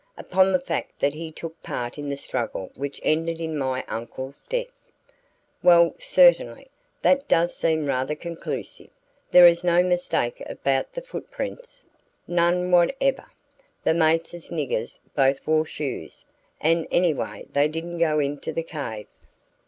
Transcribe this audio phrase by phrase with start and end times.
[0.17, 4.41] "Upon the fact that he took part in the struggle which ended in my uncle's
[4.41, 4.89] death."
[5.61, 6.69] "Well, certainly,
[7.03, 8.89] that does seem rather conclusive
[9.29, 11.85] there is no mistake about the foot prints?"
[12.27, 13.25] "None whatever;
[13.83, 16.25] the Mathers niggers both wore shoes,
[16.59, 19.05] and anyway they didn't go into the cave."